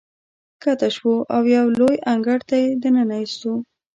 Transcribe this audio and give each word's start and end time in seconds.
ښکته 0.61 0.87
شوو 0.95 1.15
او 1.35 1.41
یو 1.57 1.65
لوی 1.79 1.95
انګړ 2.11 2.39
ته 2.49 2.55
یې 2.63 2.69
ننه 2.95 3.15
ایستو. 3.21 3.53